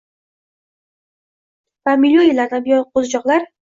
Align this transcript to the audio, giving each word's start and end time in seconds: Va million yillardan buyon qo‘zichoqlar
Va 1.87 1.97
million 2.07 2.29
yillardan 2.33 2.69
buyon 2.69 2.93
qo‘zichoqlar 2.93 3.53